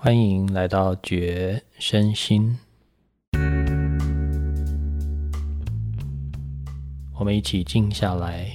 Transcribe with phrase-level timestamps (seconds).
[0.00, 2.56] 欢迎来到觉身心，
[7.14, 8.48] 我们一起静下来，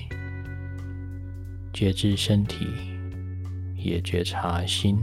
[1.73, 2.65] 觉知身体，
[3.75, 4.97] 也觉察心。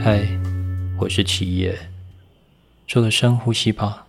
[0.00, 0.26] 嗨，
[0.98, 1.78] 我是七叶，
[2.88, 4.05] 做个深呼吸吧。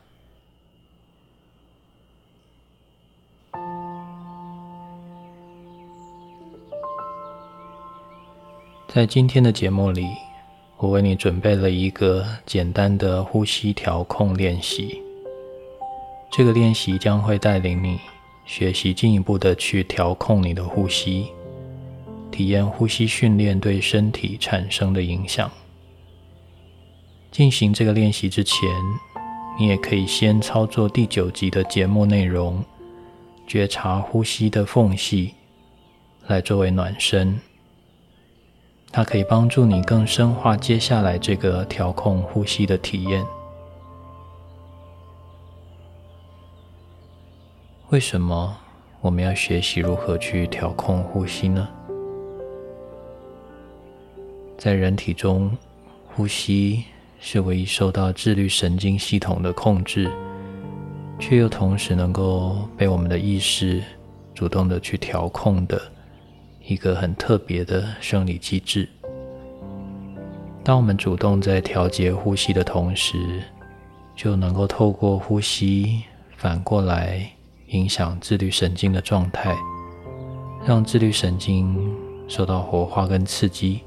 [8.97, 10.07] 在今天的节目里，
[10.78, 15.00] 我为你准备了一个简单的呼吸调控练习。
[16.32, 18.00] 这个练习将会带领你
[18.47, 21.28] 学习进一步的去调控你的呼吸，
[22.32, 25.48] 体验呼吸训练对身体产生的影响。
[27.32, 28.68] 进行这个练习之前，
[29.59, 32.66] 你也可以先操作第九集的节目内容，
[33.45, 35.36] 觉察呼吸的缝隙，
[36.25, 37.40] 来作为暖身。
[38.98, 43.23] 它可以帮助你更深化接下来这个调控呼吸的体验。
[47.90, 48.58] 为什么
[49.00, 51.70] 我们要学习如何去调控呼吸呢？
[54.58, 55.56] 在人体中，
[56.08, 56.84] 呼吸
[57.20, 60.12] 是唯一受到自律神经系统的控制，
[61.20, 63.80] 却又同时能够被我们的意识
[64.34, 65.80] 主动的去调控的。
[66.68, 68.88] 一个很特别的生理机制。
[70.64, 73.42] 当我们主动在调节呼吸的同时，
[74.16, 76.04] 就能够透过呼吸
[76.36, 77.26] 反过来
[77.68, 79.56] 影响自律神经的状态，
[80.66, 81.78] 让自律神经
[82.28, 83.81] 受到活化跟刺激，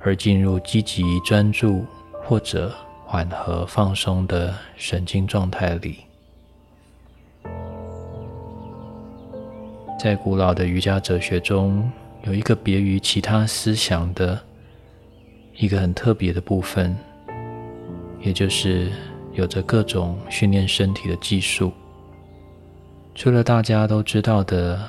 [0.00, 1.84] 而进入积极专注
[2.22, 2.72] 或者
[3.04, 6.04] 缓和放松的神经状态里。
[10.02, 14.40] 在古老的瑜伽哲学中，有一个别于其他思想的
[15.58, 16.96] 一个很特别的部分，
[18.18, 18.90] 也就是
[19.34, 21.70] 有着各种训练身体的技术。
[23.14, 24.80] 除了大家都知道的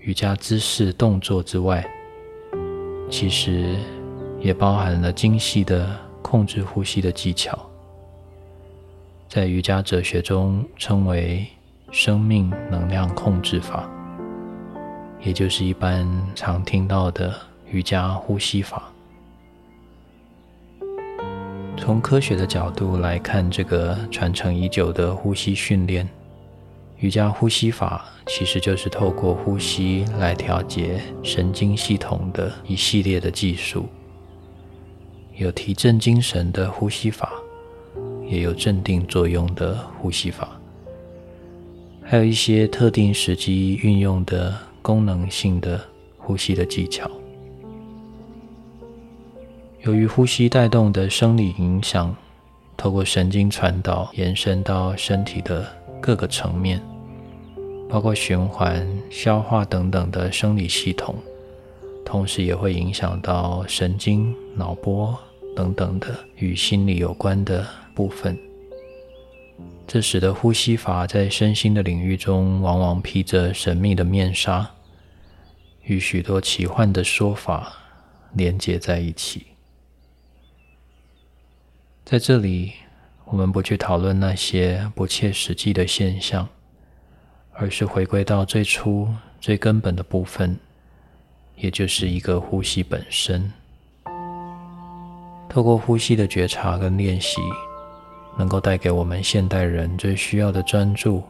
[0.00, 1.88] 瑜伽姿势动作之外，
[3.08, 3.76] 其实
[4.40, 7.56] 也包含了精细的控制呼吸的技巧，
[9.28, 11.46] 在瑜伽哲学中称为
[11.92, 13.88] 生命能量控制法。
[15.26, 17.34] 也就是一般常听到的
[17.68, 18.80] 瑜伽呼吸法。
[21.76, 26.08] 从科学的角度来看，这个传承已久的呼吸训练，
[26.98, 33.88] 瑜伽呼吸法其实就是透过呼吸来调节神经系统的一系列的技术。
[35.34, 37.32] 有提振精神的呼吸法，
[38.28, 40.56] 也有镇定作用的呼吸法，
[42.00, 44.54] 还有一些特定时机运用的。
[44.86, 45.80] 功能性的
[46.16, 47.10] 呼吸的技巧，
[49.82, 52.14] 由于呼吸带动的生理影响，
[52.76, 55.66] 透过神经传导延伸到身体的
[56.00, 56.80] 各个层面，
[57.88, 61.16] 包括循环、消化等等的生理系统，
[62.04, 65.12] 同时也会影响到神经、脑波
[65.56, 68.38] 等等的与心理有关的部分。
[69.84, 74.70] 这使得呼吸法在身心的领域中，往往披着神秘的面纱。
[75.86, 77.72] 与许多奇幻的说法
[78.32, 79.46] 连接在一起。
[82.04, 82.72] 在这里，
[83.24, 86.48] 我们不去讨论那些不切实际的现象，
[87.52, 89.08] 而是回归到最初、
[89.40, 90.58] 最根本的部分，
[91.56, 93.52] 也就是一个呼吸本身。
[95.48, 97.40] 透过呼吸的觉察跟练习，
[98.36, 101.22] 能够带给我们现代人最需要的专注，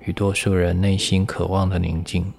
[0.00, 2.32] 与多数人内心渴望的宁静。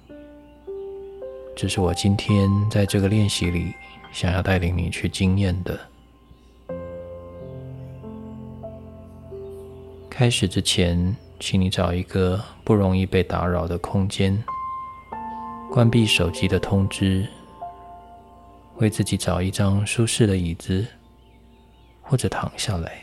[1.60, 3.74] 这是我今天在这个练习里
[4.12, 5.78] 想要带领你去经验的。
[10.08, 14.42] 开始之前，请你找一个不容易被打扰的空间，
[15.70, 17.28] 关闭手机的通知，
[18.76, 20.86] 为自己找一张舒适的椅子，
[22.00, 23.02] 或者躺下来，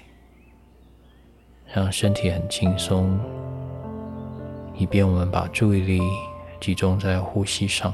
[1.71, 3.19] 让身体很轻松，
[4.75, 6.01] 以便我们把注意力
[6.60, 7.94] 集中在呼吸上。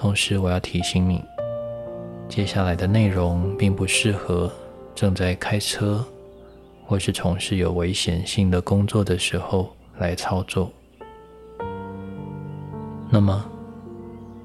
[0.00, 1.20] 同时，我要提醒你，
[2.28, 4.48] 接下来的内容并不适合
[4.94, 6.06] 正在开车
[6.86, 10.70] 或是从事有危险性的工作的时候来操作。
[13.10, 13.44] 那么，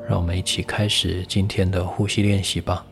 [0.10, 2.84] 让我们一起开始今天的呼吸练习吧。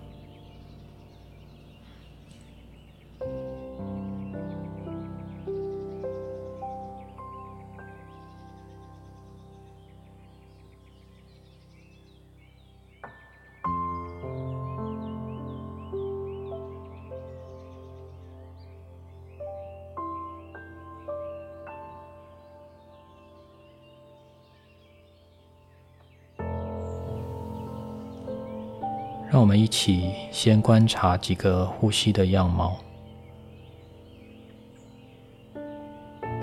[29.31, 32.78] 让我们一起先观察几个呼吸的样貌，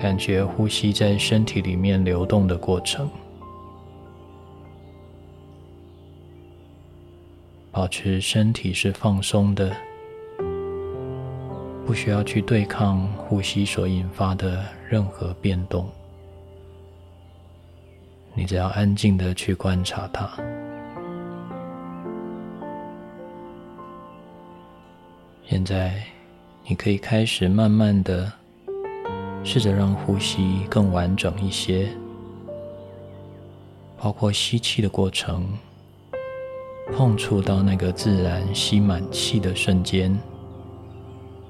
[0.01, 3.07] 感觉呼吸在身体里面流动的过程，
[7.71, 9.71] 保持身体是放松的，
[11.85, 15.87] 不需要去对抗呼吸所引发的任何变动，
[18.33, 20.27] 你只要安静的去观察它。
[25.49, 26.03] 现在，
[26.63, 28.31] 你可以开始慢慢的
[29.43, 31.89] 试着让呼吸更完整一些，
[33.97, 35.47] 包括吸气的过程，
[36.93, 40.15] 碰触到那个自然吸满气的瞬间，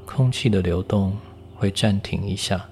[0.06, 1.14] 空气的流动
[1.54, 2.66] 会暂停一下，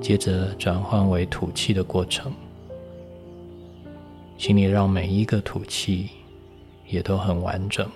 [0.00, 2.32] 接着转换为吐气的过程，
[4.36, 6.08] 请你让每一个吐气
[6.88, 7.88] 也都很完整。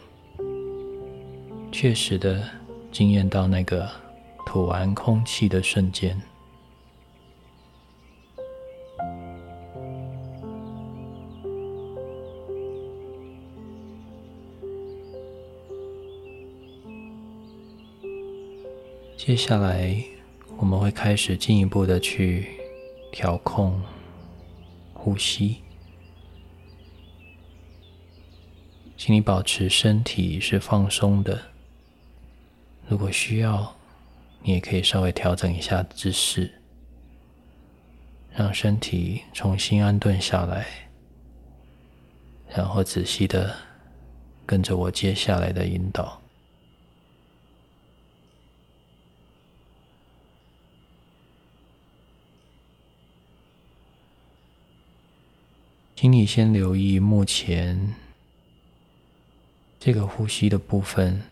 [1.73, 2.47] 确实的
[2.93, 3.89] 惊艳到那个
[4.45, 6.21] 吐完空气的瞬间。
[19.17, 20.05] 接下来，
[20.59, 22.49] 我们会开始进一步的去
[23.11, 23.81] 调控
[24.93, 25.59] 呼吸，
[28.97, 31.41] 请你保持身体是放松的。
[32.91, 33.77] 如果需要，
[34.43, 36.53] 你也可以稍微调整一下姿势，
[38.35, 40.67] 让身体重新安顿下来，
[42.49, 43.55] 然后仔细的
[44.45, 46.21] 跟着我接下来的引导。
[55.95, 57.95] 请你先留意目前
[59.79, 61.30] 这个呼吸的部分。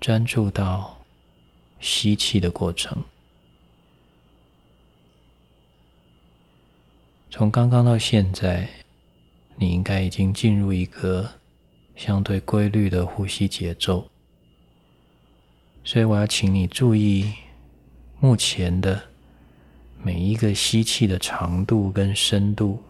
[0.00, 0.96] 专注到
[1.80, 3.02] 吸气的过程，
[7.30, 8.68] 从刚刚到现在，
[9.56, 11.28] 你应该已经进入一个
[11.96, 14.08] 相对规律的呼吸节奏。
[15.84, 17.32] 所以，我要请你注意
[18.20, 19.02] 目前的
[20.02, 22.82] 每一个吸气的长度跟深度，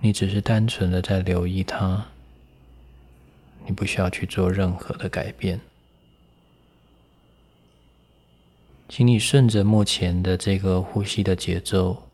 [0.00, 2.06] 你只是单纯的在留意它。
[3.66, 5.60] 你不需要去做任何的改变，
[8.88, 12.08] 请你顺着目前的这个呼吸的节奏。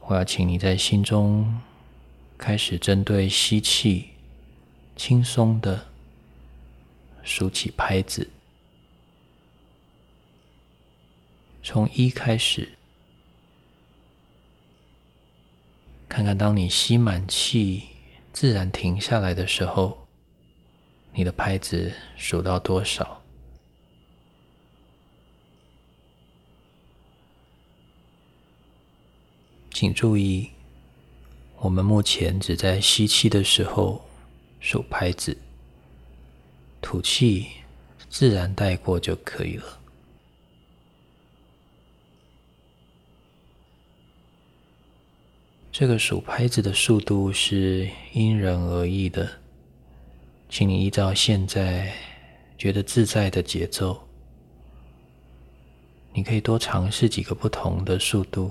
[0.00, 1.60] 我要请你在心中
[2.36, 4.10] 开始针对吸气，
[4.96, 5.86] 轻松的
[7.22, 8.30] 数起拍子，
[11.62, 12.76] 从一开始，
[16.08, 17.97] 看看当你吸满气。
[18.40, 20.06] 自然停下来的时候，
[21.12, 23.20] 你的拍子数到多少？
[29.72, 30.50] 请注意，
[31.56, 34.08] 我们目前只在吸气的时候
[34.60, 35.36] 数拍子，
[36.80, 37.48] 吐气
[38.08, 39.77] 自然带过就可以了。
[45.78, 49.30] 这个数拍子的速度是因人而异的，
[50.48, 51.94] 请你依照现在
[52.58, 53.96] 觉得自在的节奏，
[56.12, 58.50] 你可以多尝试几个不同的速度，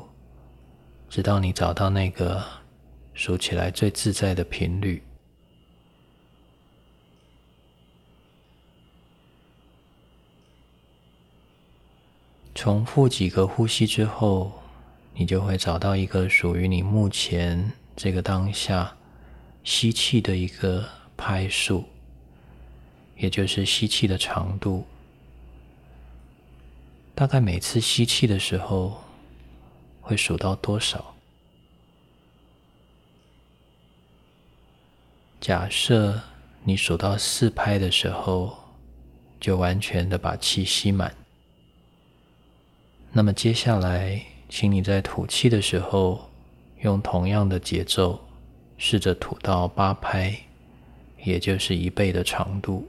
[1.09, 2.41] 直到你找到那个
[3.13, 5.03] 数起来最自在的频率。
[12.55, 14.49] 重复几个呼吸之后。
[15.19, 18.95] 你就会找到一个属于你目前这个当下
[19.63, 21.85] 吸气的一个拍数，
[23.17, 24.85] 也就是吸气的长度。
[27.15, 29.03] 大概每次吸气的时候
[30.01, 31.15] 会数到多少？
[35.41, 36.21] 假设
[36.63, 38.55] 你数到四拍的时候，
[39.39, 41.11] 就完全的把气吸满。
[43.11, 44.36] 那么接下来。
[44.49, 46.29] 请你在吐气的时候，
[46.81, 48.19] 用同样的节奏，
[48.77, 50.35] 试着吐到八拍，
[51.23, 52.87] 也就是一倍的长度。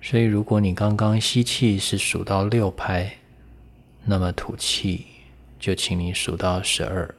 [0.00, 3.18] 所以，如果你刚刚吸气是数到六拍，
[4.04, 5.04] 那么吐气
[5.58, 7.14] 就请你数到十二。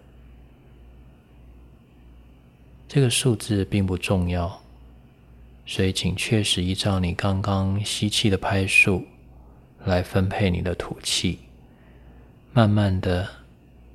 [2.87, 4.61] 这个数字并不重要，
[5.65, 9.05] 所以请确实依照你刚刚吸气的拍数。
[9.85, 11.39] 来分配你的吐气，
[12.53, 13.27] 慢慢的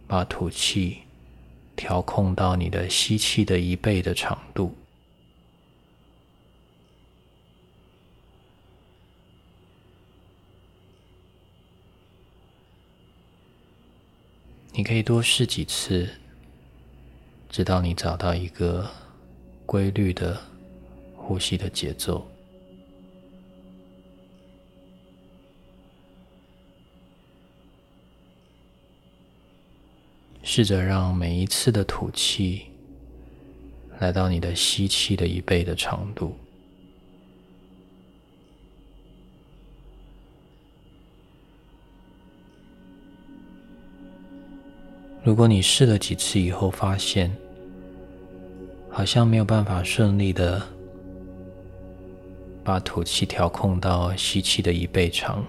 [0.07, 0.99] 把吐气
[1.77, 4.75] 调控到你的吸气的一倍的长度。
[14.77, 16.09] 你可以多试几次，
[17.49, 18.91] 直到你找到一个
[19.65, 20.37] 规律的
[21.17, 22.34] 呼吸的节奏。
[30.47, 32.67] 试着让每一次的吐气
[33.99, 36.37] 来到你的吸气的一倍的长度。
[45.25, 47.35] 如果你试了几次以后，发现
[48.91, 50.63] 好像没有办法顺利的
[52.63, 55.43] 把吐气调控到吸气的一倍长，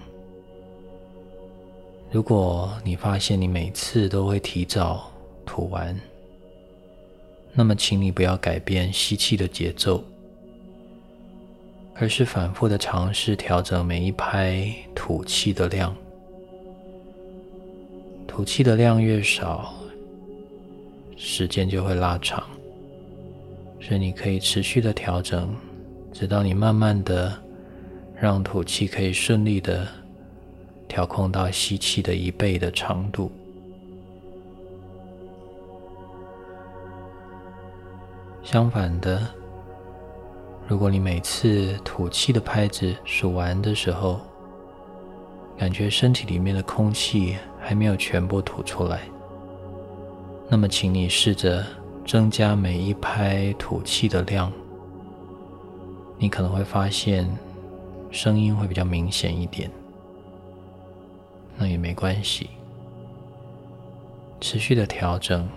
[2.15, 5.12] 如果你发现你每次都会提早
[5.45, 5.93] 吐完，
[7.51, 10.01] 那么请你不要改变吸气的节奏，
[11.93, 15.93] 而是反复的尝试调整每一拍吐气的量。
[18.25, 19.75] 吐气的量越少，
[21.17, 22.41] 时间就会拉长，
[23.81, 25.53] 所以你可以持续的调整，
[26.13, 27.38] 直到你慢慢的
[28.17, 29.86] 让吐气可以顺利的
[30.96, 33.30] 调控到吸气的一倍的长度。
[38.42, 39.28] 相反的，
[40.70, 44.22] 如果你每次吐气的拍子数完的时候，
[45.58, 49.02] 感觉身体里面的空气还没有全部吐出来，
[50.48, 51.62] 那么请你试着
[52.06, 54.50] 增加每一拍吐气的量，
[56.18, 57.30] 你可能会发现
[58.12, 59.70] 声音会比较明显一点。
[61.57, 62.50] 那也没关系，
[64.41, 65.47] 持续的调整，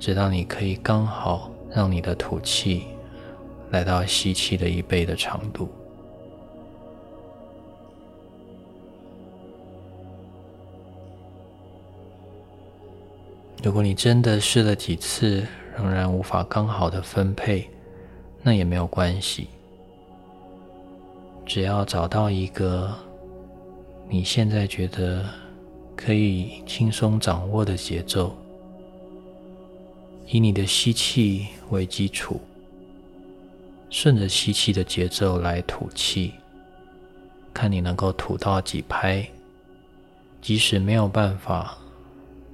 [0.00, 2.84] 直到你可以刚好让你的吐气
[3.70, 5.68] 来到吸气的一倍的长度。
[13.62, 15.46] 如果你真的试了几次，
[15.76, 17.70] 仍然无法刚好的分配，
[18.42, 19.48] 那也没有关系。
[21.46, 22.94] 只要找到一个
[24.08, 25.24] 你现在觉得
[25.96, 28.36] 可以轻松掌握的节奏，
[30.26, 32.40] 以你的吸气为基础，
[33.90, 36.32] 顺着吸气的节奏来吐气，
[37.52, 39.26] 看你能够吐到几拍，
[40.42, 41.78] 即使没有办法。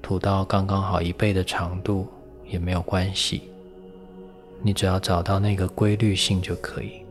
[0.03, 2.09] 吐到刚刚好一倍的长度
[2.49, 3.43] 也没有关系，
[4.63, 7.03] 你只要找到那个规律性就可以，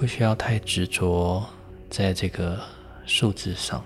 [0.00, 1.46] 不需要太执着
[1.90, 2.58] 在这个
[3.04, 3.84] 数字上。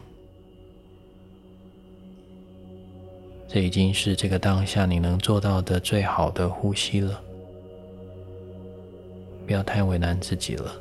[3.49, 7.21] 这已经是这个当下你能做到的最好的呼吸了，
[9.45, 10.73] 不要太为难自己了。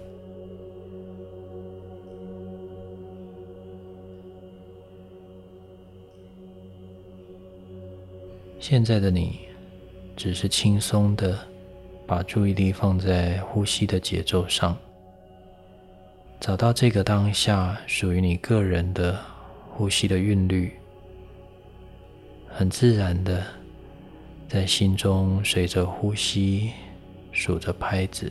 [8.59, 9.39] 现在的你，
[10.15, 11.39] 只是轻松的
[12.05, 14.77] 把注意力放在呼吸的节奏上，
[16.43, 19.17] 找到这个当下属于你个人的
[19.69, 20.73] 呼吸的韵律，
[22.49, 23.41] 很自然的
[24.49, 26.71] 在心中随着呼吸
[27.31, 28.29] 数着拍子，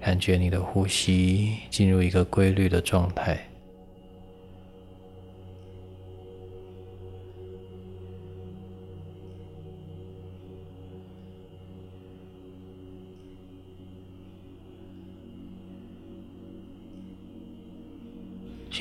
[0.00, 3.38] 感觉你的呼吸进入一个规律的状态。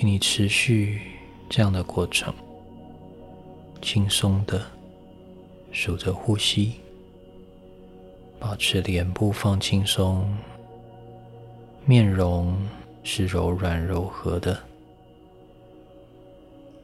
[0.05, 1.01] 你持续
[1.49, 2.31] 这样的过程，
[3.81, 4.63] 轻松的
[5.71, 6.73] 数着呼吸，
[8.39, 10.31] 保持脸部放轻松，
[11.85, 12.55] 面容
[13.03, 14.61] 是柔软柔和的，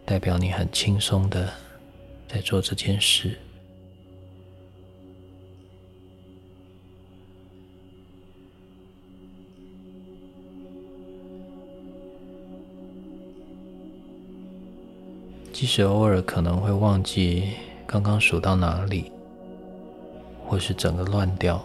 [0.03, 1.53] 代表你很轻松的
[2.27, 3.37] 在做这件事。
[15.61, 17.49] 即使偶尔可能会忘记
[17.85, 19.11] 刚刚数到哪里，
[20.43, 21.63] 或是整个乱掉，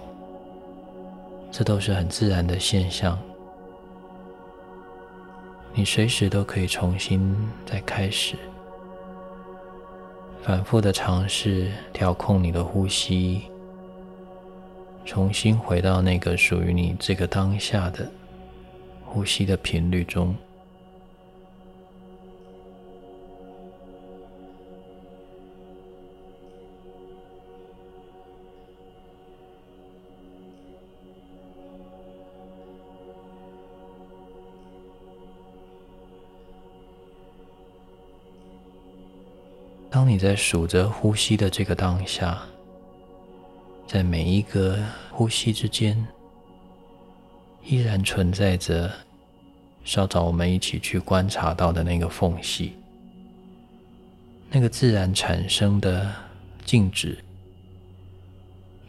[1.50, 3.19] 这都是很自然的现象。
[5.73, 7.35] 你随时都可以重新
[7.65, 8.37] 再开始，
[10.43, 13.45] 反复的尝试调控你的呼吸，
[15.07, 18.07] 重新回到那个属于你这个当下的
[19.07, 20.37] 呼吸的频率中。
[40.16, 42.40] 你在数着呼吸的这个当下，
[43.87, 45.94] 在每一个呼吸之间，
[47.62, 48.90] 依然存在着
[49.85, 52.73] 稍早我们一起去观察到的那个缝隙，
[54.50, 56.11] 那个自然产生的
[56.64, 57.18] 静止，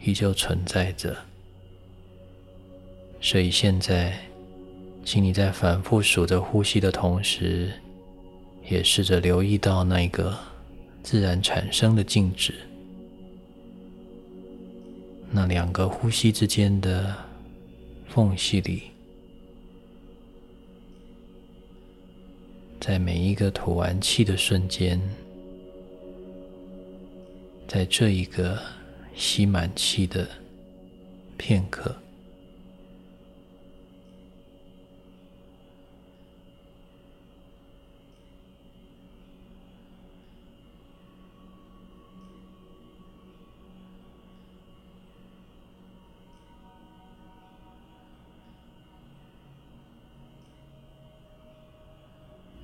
[0.00, 1.14] 依旧存在着。
[3.20, 4.18] 所以现在，
[5.04, 7.70] 请你在反复数着呼吸的同时，
[8.66, 10.34] 也试着留意到那个。
[11.02, 12.54] 自然产生的静止，
[15.30, 17.14] 那两个呼吸之间的
[18.08, 18.82] 缝隙里，
[22.80, 25.00] 在每一个吐完气的瞬间，
[27.66, 28.60] 在这一个
[29.14, 30.28] 吸满气的
[31.38, 31.96] 片刻。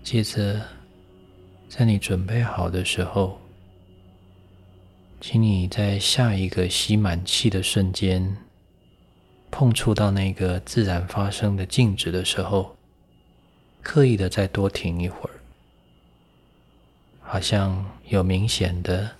[0.04, 0.60] 接着，
[1.66, 3.40] 在你准备好的时候，
[5.18, 8.36] 请你在下一个吸满气的瞬间，
[9.50, 12.76] 碰触到那个自然发生的静止的时候，
[13.82, 15.40] 刻意的再多停一会儿，
[17.22, 19.10] 好像有明显的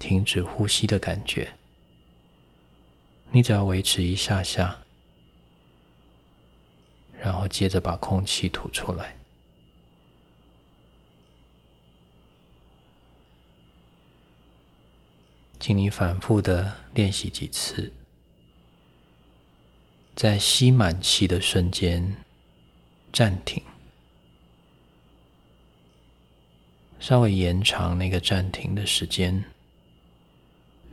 [0.00, 1.48] 停止呼吸的感觉。
[3.30, 4.76] 你只要维持一下下，
[7.22, 9.14] 然后接着把空气吐出来。
[15.66, 17.90] 请你反复的练习几次，
[20.14, 22.16] 在吸满气的瞬间
[23.10, 23.62] 暂停，
[27.00, 29.42] 稍微延长那个暂停的时间，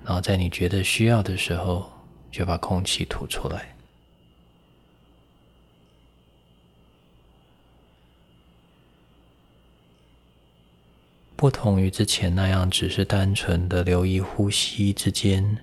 [0.05, 1.91] 然后在你觉得需要的时候，
[2.31, 3.75] 就把空气吐出来。
[11.41, 15.57] 不同于之前那样，只是单纯的留意呼吸之间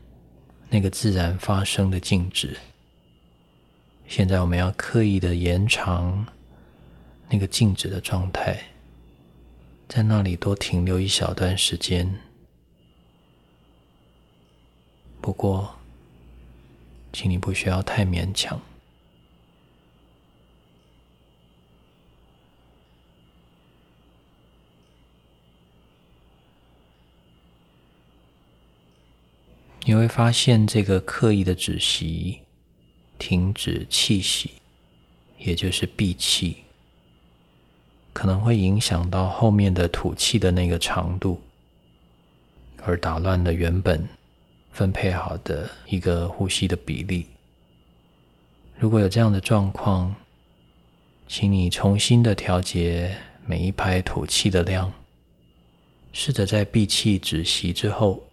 [0.70, 2.56] 那个自然发生的静止。
[4.08, 6.26] 现在我们要刻意的延长
[7.28, 8.60] 那个静止的状态，
[9.88, 12.12] 在那里多停留一小段时间。
[15.20, 15.76] 不过，
[17.12, 18.60] 请你不需要太勉强。
[29.88, 32.40] 你会发现，这个刻意的止息、
[33.18, 34.50] 停止气息，
[35.38, 36.58] 也就是闭气，
[38.12, 41.40] 可能会影响到后面的吐气的那个长度，
[42.84, 44.06] 而打乱了原本
[44.72, 47.24] 分配好的一个呼吸的比例。
[48.78, 50.14] 如果有这样的状况，
[51.26, 54.92] 请你重新的调节每一拍吐气的量，
[56.12, 58.27] 试着在闭气止息之后。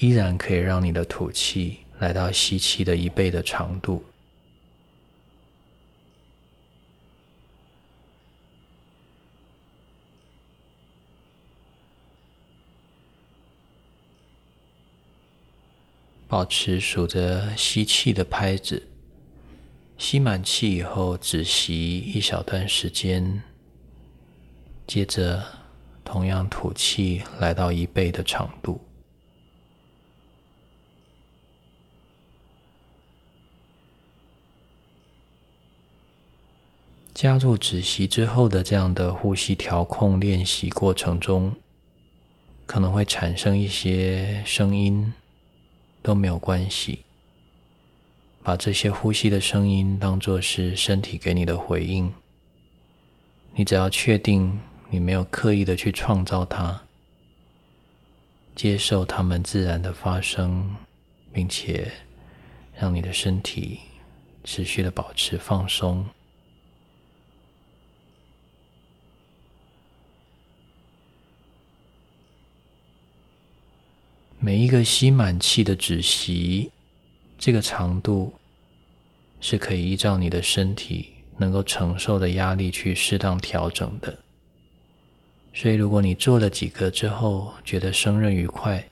[0.00, 4.02] 依然可以让你的吐气来到吸气的一倍的长度，
[16.26, 18.82] 保持数着吸气的拍子，
[19.98, 23.42] 吸满气以后只吸一小段时间，
[24.86, 25.44] 接着
[26.02, 28.80] 同样吐气来到一倍的长度。
[37.20, 41.54] 加入止息之后的这样的呼吸调控练习过程中，
[42.64, 45.12] 可能会产生一些声音，
[46.00, 47.00] 都没有关系。
[48.42, 52.10] 把这些呼吸的声音当作是身体给你的回应，
[53.54, 56.80] 你只要确定你没有刻意的去创造它，
[58.56, 60.74] 接受它们自然的发生，
[61.34, 61.92] 并且
[62.74, 63.80] 让你的身体
[64.42, 66.06] 持续的保持放松。
[74.42, 76.70] 每一个吸满气的止息，
[77.36, 78.32] 这个长度
[79.38, 84.18] 是可以依照你的身体能够承受的压力去适当调整的。
[85.52, 88.82] 所以，如果你做了几个之后觉得胜任愉快，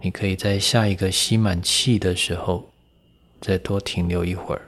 [0.00, 2.70] 你可以在下一个吸满气的时候
[3.40, 4.62] 再多停留一会儿。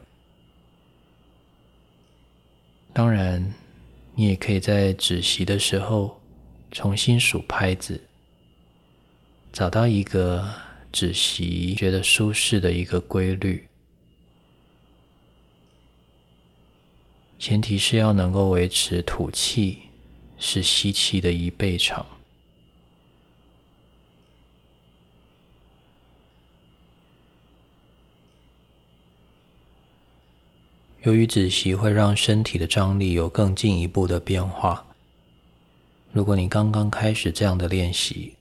[2.92, 3.54] 当然，
[4.16, 6.20] 你也可以在止息的时候
[6.72, 8.00] 重新数拍子，
[9.54, 10.52] 找到一个
[10.90, 13.68] 止息觉得舒适的一个规律。
[17.38, 19.78] 前提是要能够维持吐气
[20.40, 22.04] 是吸气的一倍长。
[31.02, 34.84] 由于止息会让身体的张力有更进一步的变化，
[36.10, 38.34] 如果你刚刚开始这样的练习，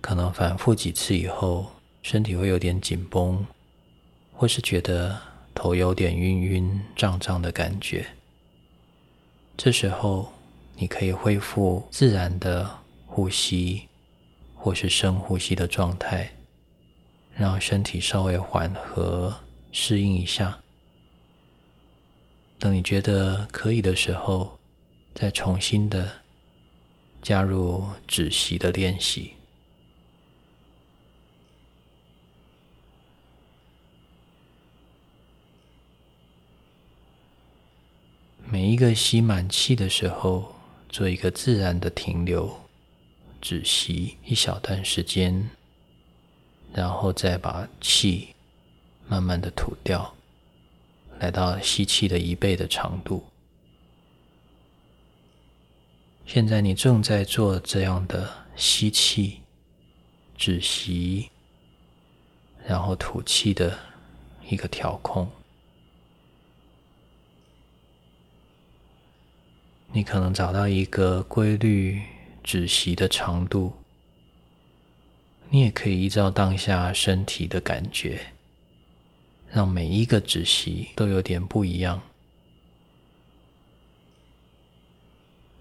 [0.00, 1.66] 可能反复几次以后，
[2.02, 3.44] 身体会有点紧绷，
[4.32, 5.20] 或是觉得
[5.54, 8.06] 头有点晕晕胀胀的感觉。
[9.56, 10.32] 这时候，
[10.76, 13.88] 你可以恢复自然的呼吸，
[14.54, 16.30] 或是深呼吸的状态，
[17.34, 19.34] 让身体稍微缓和、
[19.72, 20.58] 适应一下。
[22.60, 24.58] 等你觉得可以的时候，
[25.14, 26.08] 再重新的
[27.20, 29.32] 加入止息的练习。
[38.50, 40.54] 每一个吸满气的时候，
[40.88, 42.58] 做一个自然的停留，
[43.42, 45.50] 止息一小段时间，
[46.72, 48.28] 然后再把气
[49.06, 50.14] 慢慢的吐掉。
[51.18, 53.22] 来到吸气的一倍的长度。
[56.24, 59.40] 现在你正在做这样的吸气、
[60.38, 61.28] 止息，
[62.66, 63.78] 然后吐气的
[64.48, 65.30] 一个调控。
[69.92, 72.00] 你可能找到一个规律
[72.42, 73.72] 止息的长度，
[75.50, 78.20] 你也可以依照当下身体的感觉。
[79.50, 82.02] 让每一个止息都有点不一样。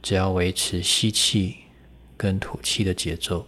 [0.01, 1.55] 只要维持吸气
[2.17, 3.47] 跟吐气的节奏，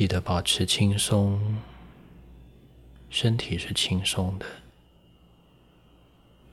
[0.00, 1.38] 记得保持轻松，
[3.10, 4.46] 身体是轻松的。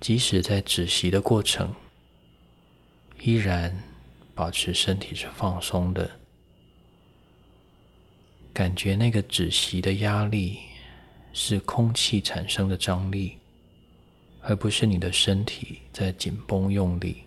[0.02, 1.74] 即使在止息的过程，
[3.22, 3.74] 依然
[4.36, 6.12] 保持身体是放松的，
[8.52, 10.60] 感觉那个止息的压力
[11.32, 13.38] 是空气产生的张力，
[14.42, 17.24] 而不是你的身体在紧绷用力。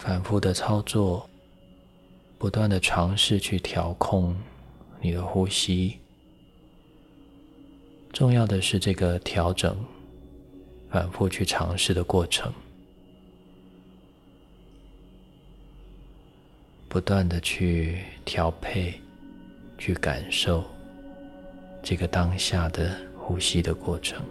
[0.00, 1.28] 反复的操作，
[2.38, 4.34] 不断的尝试去调控
[4.98, 5.98] 你的呼吸。
[8.10, 9.76] 重要的是这个调整，
[10.90, 12.50] 反复去尝试的过程，
[16.88, 18.94] 不断的去调配，
[19.76, 20.64] 去感受
[21.82, 24.24] 这个当下的呼吸的过程。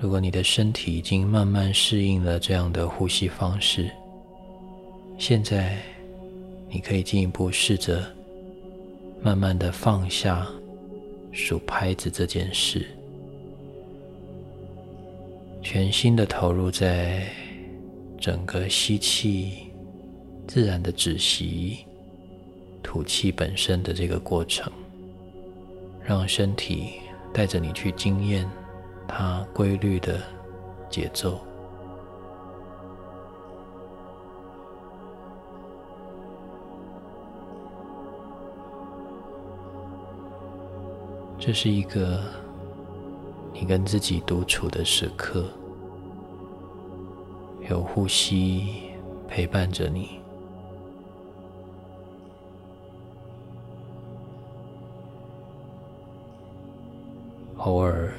[0.00, 3.90] 如果你的身体已经慢慢适应了这样的呼吸方式，
[5.18, 5.76] 现在
[6.70, 8.06] 你可以进一步试着
[9.20, 10.46] 慢慢的放下
[11.32, 12.86] 数拍子这件事，
[15.62, 17.26] 全心的投入在
[18.20, 19.66] 整个吸气
[20.46, 21.78] 自然的止息、
[22.84, 24.72] 吐气本身的这个过程，
[26.04, 26.90] 让身体
[27.34, 28.48] 带着你去经验。
[29.08, 30.20] 它规律的
[30.88, 31.40] 节奏，
[41.38, 42.22] 这是一个
[43.52, 45.46] 你跟自己独处的时刻，
[47.68, 48.92] 有呼吸
[49.26, 50.20] 陪伴着你。
[57.56, 58.12] 偶尔。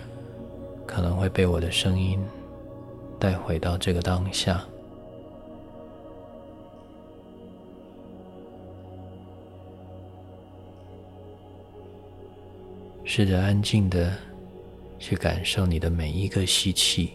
[1.19, 2.17] 会被我的声音
[3.19, 4.63] 带回到这个当下，
[13.03, 14.15] 试着安静的
[14.97, 17.12] 去感受你的每一个吸气，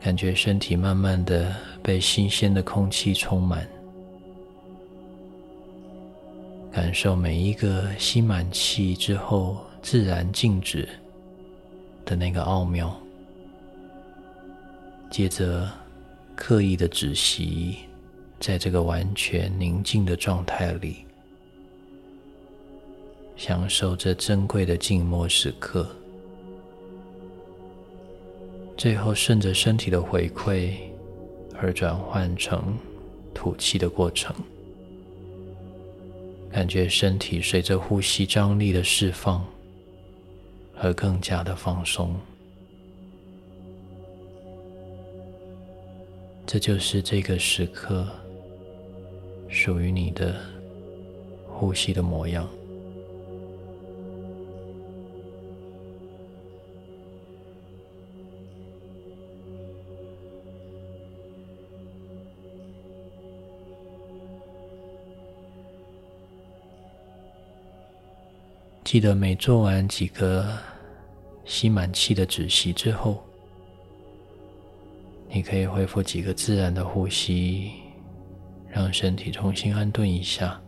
[0.00, 3.64] 感觉身体慢慢的被新鲜的空气充满，
[6.72, 10.88] 感受每一个吸满气之后自然静止。
[12.04, 12.94] 的那个奥妙。
[15.10, 15.68] 接着，
[16.34, 17.76] 刻意的止息，
[18.40, 21.04] 在这个完全宁静的状态里。
[23.36, 25.88] 享受这珍贵的静默时刻，
[28.76, 30.74] 最后顺着身体的回馈
[31.60, 32.76] 而转换成
[33.34, 34.34] 吐气的过程，
[36.52, 39.44] 感觉身体随着呼吸张力的释放
[40.82, 42.14] 而更加的放松。
[46.44, 48.06] 这就是这个时刻
[49.48, 50.34] 属于你的
[51.46, 52.48] 呼吸的模样。
[68.84, 70.71] 记得每做完几个
[71.52, 73.22] 吸满气的止息之后，
[75.28, 77.72] 你可以恢复几个自然的呼吸，
[78.70, 80.58] 让身体重新安顿一下，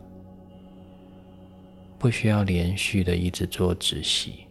[1.97, 4.44] 不需要连续的一直做止息。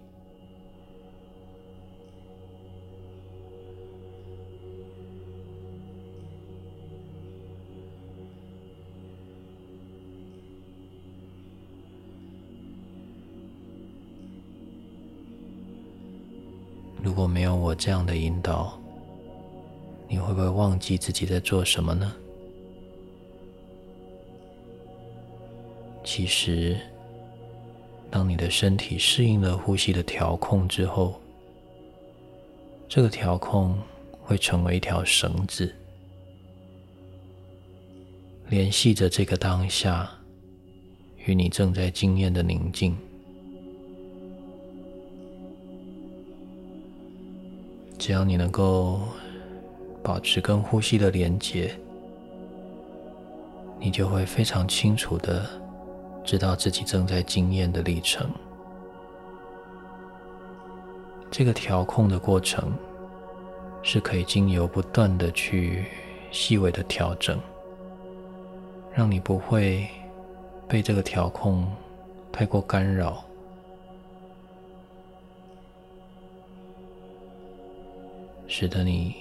[17.04, 18.80] 如果没有我这样的引导，
[20.08, 22.10] 你会不会忘记自己在做什么呢？
[26.02, 26.80] 其实，
[28.10, 31.20] 当你的身体适应了呼吸的调控之后，
[32.88, 33.78] 这个调控
[34.22, 35.74] 会成为一条绳子，
[38.48, 40.10] 联系着这个当下
[41.26, 42.96] 与你正在经验的宁静。
[48.06, 49.00] 只要你能够
[50.02, 51.74] 保持跟呼吸的连接，
[53.78, 55.46] 你就会非常清楚的
[56.22, 58.30] 知道自己正在经验的历程。
[61.30, 62.74] 这个调控的过程
[63.82, 65.86] 是可以经由不断的去
[66.30, 67.40] 细微的调整，
[68.92, 69.88] 让你不会
[70.68, 71.66] 被这个调控
[72.30, 73.24] 太过干扰。
[78.56, 79.16] 使得你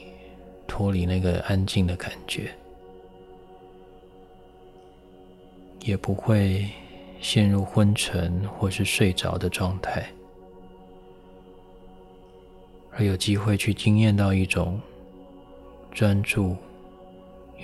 [0.67, 2.54] 脱离那个安静的感觉，
[5.82, 6.69] 也不会
[7.19, 10.08] 陷入昏沉或是睡着的状态，
[12.91, 14.80] 而有机会去经验到一种
[15.91, 16.56] 专注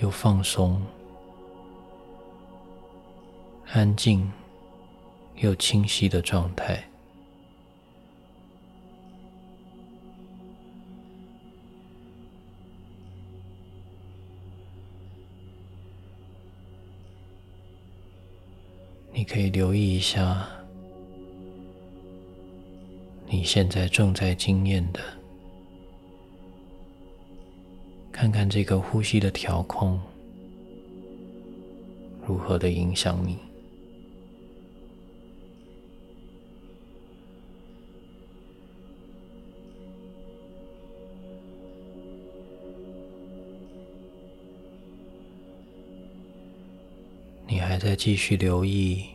[0.00, 0.82] 又放松、
[3.70, 4.28] 安静
[5.36, 6.89] 又清晰的状态。
[19.20, 20.48] 你可以留意一下，
[23.28, 25.00] 你现在正在经验的，
[28.10, 30.00] 看看这个呼吸的调控
[32.26, 33.36] 如何的影响你。
[47.80, 49.06] 你还在继续留意，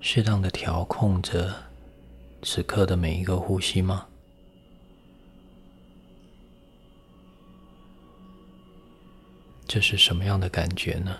[0.00, 1.52] 适当的调控着
[2.40, 4.06] 此刻的每一个呼吸吗？
[9.66, 11.16] 这是什么样的感觉呢？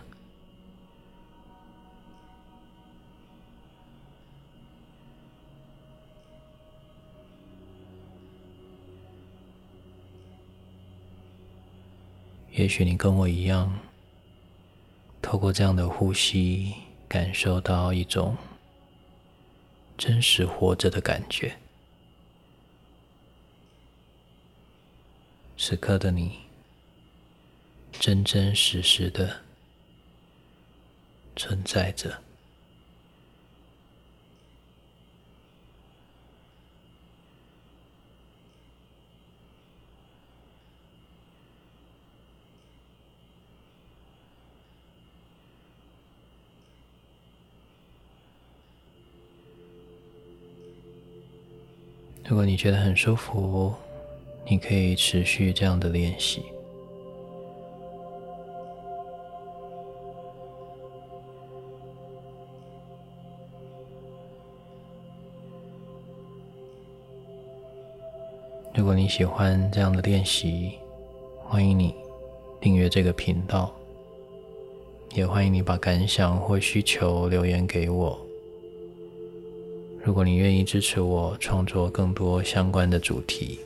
[12.53, 13.77] 也许你跟我一样。
[15.27, 16.73] 透过这样的呼吸，
[17.09, 18.37] 感受到一种
[19.99, 21.59] 真实活着的感觉。
[25.59, 26.39] 此刻的你，
[27.91, 29.43] 真真实实的
[31.35, 32.23] 存在着。
[52.29, 53.73] 如果你觉得很舒服，
[54.45, 56.43] 你可以持续这样的练习。
[68.75, 70.73] 如果你喜欢这样的练习，
[71.45, 71.95] 欢迎你
[72.61, 73.73] 订阅这个频道，
[75.15, 78.26] 也欢迎你把感想或需求留言给我。
[80.07, 83.59] 如果你愿意支持我创作更多相关的主题，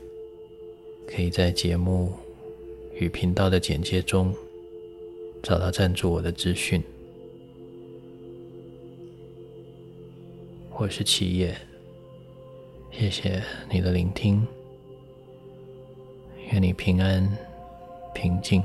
[1.07, 2.15] 可以在节目
[2.95, 4.35] 与频道的简介中
[5.43, 6.83] 找到赞助我的资讯，
[10.71, 11.55] 或是企业。
[12.91, 14.43] 谢谢你的聆听。
[16.51, 17.31] 愿你平安、
[18.15, 18.65] 平静。